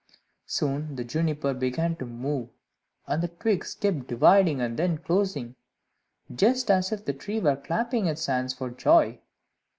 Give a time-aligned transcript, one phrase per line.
[0.47, 2.49] Soon the Juniper began to move,
[3.05, 5.53] and the twigs kept dividing and then closing,
[6.33, 9.19] just as if the tree were clapping its hands for joy.